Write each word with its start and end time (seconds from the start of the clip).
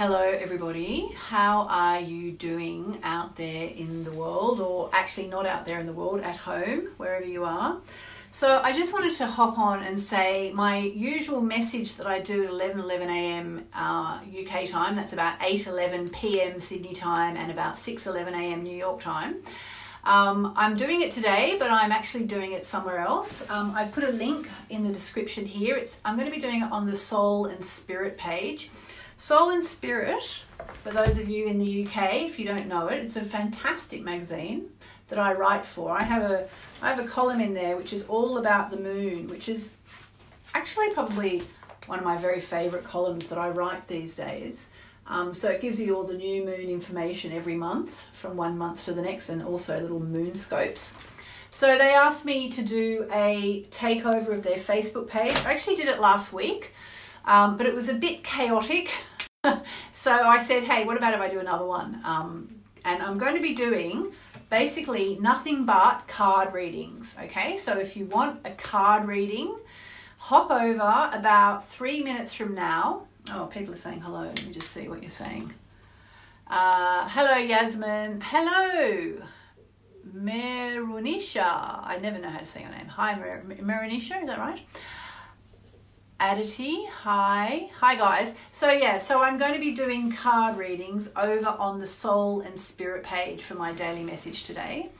Hello, 0.00 0.22
everybody. 0.22 1.10
How 1.14 1.66
are 1.68 2.00
you 2.00 2.32
doing 2.32 3.00
out 3.02 3.36
there 3.36 3.68
in 3.68 4.02
the 4.02 4.10
world, 4.10 4.58
or 4.58 4.88
actually 4.94 5.26
not 5.26 5.44
out 5.44 5.66
there 5.66 5.78
in 5.78 5.84
the 5.84 5.92
world, 5.92 6.22
at 6.22 6.38
home, 6.38 6.88
wherever 6.96 7.26
you 7.26 7.44
are? 7.44 7.76
So, 8.32 8.62
I 8.64 8.72
just 8.72 8.94
wanted 8.94 9.14
to 9.16 9.26
hop 9.26 9.58
on 9.58 9.82
and 9.82 10.00
say 10.00 10.52
my 10.54 10.78
usual 10.78 11.42
message 11.42 11.96
that 11.96 12.06
I 12.06 12.18
do 12.18 12.44
at 12.44 12.48
11 12.48 12.80
11 12.80 13.10
a.m. 13.10 13.66
Uh, 13.74 14.20
UK 14.24 14.64
time, 14.70 14.96
that's 14.96 15.12
about 15.12 15.36
8 15.42 15.66
11 15.66 16.08
p.m. 16.08 16.60
Sydney 16.60 16.94
time, 16.94 17.36
and 17.36 17.52
about 17.52 17.76
6 17.76 18.06
11 18.06 18.32
a.m. 18.32 18.62
New 18.62 18.74
York 18.74 19.00
time. 19.00 19.42
Um, 20.04 20.54
I'm 20.56 20.78
doing 20.78 21.02
it 21.02 21.10
today, 21.10 21.56
but 21.58 21.70
I'm 21.70 21.92
actually 21.92 22.24
doing 22.24 22.52
it 22.52 22.64
somewhere 22.64 23.00
else. 23.00 23.44
Um, 23.50 23.74
I've 23.76 23.92
put 23.92 24.04
a 24.04 24.12
link 24.12 24.48
in 24.70 24.82
the 24.82 24.94
description 24.94 25.44
here. 25.44 25.76
It's 25.76 26.00
I'm 26.06 26.16
going 26.16 26.26
to 26.26 26.34
be 26.34 26.40
doing 26.40 26.62
it 26.62 26.72
on 26.72 26.86
the 26.86 26.96
Soul 26.96 27.44
and 27.44 27.62
Spirit 27.62 28.16
page. 28.16 28.70
Soul 29.20 29.50
and 29.50 29.62
Spirit, 29.62 30.44
for 30.78 30.90
those 30.90 31.18
of 31.18 31.28
you 31.28 31.44
in 31.44 31.58
the 31.58 31.86
UK, 31.86 32.14
if 32.22 32.38
you 32.38 32.46
don't 32.46 32.66
know 32.66 32.88
it, 32.88 33.04
it's 33.04 33.16
a 33.16 33.24
fantastic 33.24 34.02
magazine 34.02 34.70
that 35.08 35.18
I 35.18 35.34
write 35.34 35.66
for. 35.66 35.90
I 35.90 36.02
have 36.02 36.22
a 36.22 36.48
I 36.80 36.88
have 36.88 36.98
a 36.98 37.06
column 37.06 37.42
in 37.42 37.52
there 37.52 37.76
which 37.76 37.92
is 37.92 38.06
all 38.06 38.38
about 38.38 38.70
the 38.70 38.78
moon, 38.78 39.28
which 39.28 39.50
is 39.50 39.72
actually 40.54 40.94
probably 40.94 41.42
one 41.84 41.98
of 41.98 42.04
my 42.04 42.16
very 42.16 42.40
favorite 42.40 42.82
columns 42.82 43.28
that 43.28 43.36
I 43.36 43.50
write 43.50 43.86
these 43.88 44.14
days. 44.14 44.68
Um, 45.06 45.34
so 45.34 45.50
it 45.50 45.60
gives 45.60 45.78
you 45.78 45.96
all 45.96 46.04
the 46.04 46.14
new 46.14 46.42
moon 46.42 46.70
information 46.70 47.30
every 47.30 47.56
month 47.56 48.06
from 48.14 48.38
one 48.38 48.56
month 48.56 48.86
to 48.86 48.94
the 48.94 49.02
next 49.02 49.28
and 49.28 49.42
also 49.42 49.78
little 49.78 50.00
moon 50.00 50.34
scopes. 50.34 50.94
So 51.50 51.76
they 51.76 51.90
asked 51.90 52.24
me 52.24 52.48
to 52.52 52.62
do 52.62 53.06
a 53.12 53.66
takeover 53.70 54.30
of 54.30 54.42
their 54.42 54.56
Facebook 54.56 55.08
page. 55.08 55.36
I 55.44 55.52
actually 55.52 55.76
did 55.76 55.88
it 55.88 56.00
last 56.00 56.32
week, 56.32 56.72
um, 57.24 57.56
but 57.56 57.66
it 57.66 57.74
was 57.74 57.88
a 57.88 57.94
bit 57.94 58.24
chaotic. 58.24 58.90
so 59.92 60.12
I 60.12 60.38
said, 60.38 60.64
hey, 60.64 60.84
what 60.84 60.96
about 60.96 61.14
if 61.14 61.20
I 61.20 61.28
do 61.28 61.38
another 61.38 61.64
one? 61.64 62.00
Um, 62.04 62.60
and 62.84 63.02
I'm 63.02 63.18
going 63.18 63.34
to 63.34 63.40
be 63.40 63.54
doing 63.54 64.12
basically 64.50 65.18
nothing 65.20 65.64
but 65.64 66.06
card 66.08 66.52
readings. 66.52 67.16
Okay, 67.22 67.56
so 67.56 67.78
if 67.78 67.96
you 67.96 68.06
want 68.06 68.40
a 68.44 68.50
card 68.50 69.06
reading, 69.06 69.56
hop 70.18 70.50
over 70.50 71.10
about 71.12 71.66
three 71.66 72.02
minutes 72.02 72.34
from 72.34 72.54
now. 72.54 73.06
Oh, 73.30 73.46
people 73.46 73.74
are 73.74 73.76
saying 73.76 74.00
hello. 74.00 74.24
Let 74.24 74.46
me 74.46 74.52
just 74.52 74.70
see 74.70 74.88
what 74.88 75.02
you're 75.02 75.10
saying. 75.10 75.52
Uh, 76.46 77.08
hello, 77.08 77.36
Yasmin. 77.36 78.20
Hello, 78.22 79.22
Merunisha. 80.12 81.44
I 81.44 81.98
never 82.02 82.18
know 82.18 82.28
how 82.28 82.38
to 82.38 82.46
say 82.46 82.62
your 82.62 82.70
name. 82.70 82.86
Hi, 82.86 83.14
Mer- 83.14 83.44
Merunisha. 83.46 84.20
Is 84.22 84.26
that 84.26 84.38
right? 84.38 84.60
Aditi, 86.22 86.84
hi. 86.84 87.70
Hi 87.78 87.94
guys. 87.94 88.34
So 88.52 88.70
yeah, 88.70 88.98
so 88.98 89.22
I'm 89.22 89.38
going 89.38 89.54
to 89.54 89.58
be 89.58 89.70
doing 89.70 90.12
card 90.12 90.58
readings 90.58 91.08
over 91.16 91.48
on 91.48 91.80
the 91.80 91.86
soul 91.86 92.42
and 92.42 92.60
spirit 92.60 93.04
page 93.04 93.40
for 93.42 93.54
my 93.54 93.72
daily 93.72 94.02
message 94.02 94.44
today. 94.44 94.90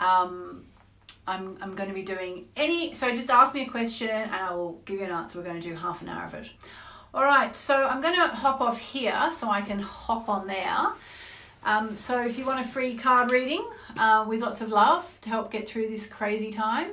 Um, 0.00 0.64
I'm, 1.26 1.58
I'm 1.60 1.74
going 1.74 1.90
to 1.90 1.94
be 1.94 2.02
doing 2.02 2.46
any, 2.56 2.94
so 2.94 3.14
just 3.14 3.28
ask 3.28 3.52
me 3.52 3.66
a 3.66 3.68
question 3.68 4.08
and 4.08 4.32
I 4.34 4.54
will 4.54 4.80
give 4.86 5.00
you 5.00 5.04
an 5.04 5.10
answer. 5.10 5.38
We're 5.38 5.44
going 5.44 5.60
to 5.60 5.68
do 5.68 5.74
half 5.74 6.00
an 6.00 6.08
hour 6.08 6.24
of 6.24 6.32
it. 6.32 6.50
All 7.12 7.22
right, 7.22 7.54
so 7.54 7.76
I'm 7.76 8.00
going 8.00 8.16
to 8.16 8.28
hop 8.28 8.62
off 8.62 8.80
here 8.80 9.30
so 9.30 9.50
I 9.50 9.60
can 9.60 9.78
hop 9.78 10.30
on 10.30 10.46
there. 10.46 10.86
Um, 11.64 11.98
so 11.98 12.24
if 12.24 12.38
you 12.38 12.46
want 12.46 12.60
a 12.60 12.68
free 12.68 12.94
card 12.94 13.30
reading 13.30 13.68
uh, 13.98 14.24
with 14.26 14.40
lots 14.40 14.62
of 14.62 14.70
love 14.70 15.18
to 15.20 15.28
help 15.28 15.52
get 15.52 15.68
through 15.68 15.88
this 15.88 16.06
crazy 16.06 16.50
time, 16.50 16.92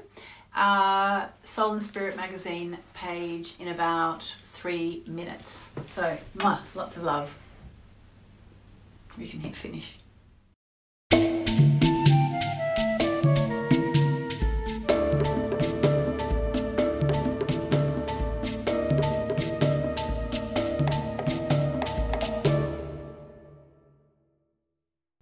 uh, 0.56 1.28
Soul 1.44 1.74
and 1.74 1.84
Spirit 1.84 2.16
magazine 2.16 2.78
page 2.94 3.56
in 3.60 3.68
about 3.68 4.34
three 4.46 5.04
minutes. 5.08 5.70
So, 5.88 6.18
mwah, 6.38 6.60
lots 6.76 6.98
of 6.98 7.04
love. 7.04 7.34
You 9.18 9.28
can 9.28 9.40
hit 9.42 9.56
finish. 9.56 9.98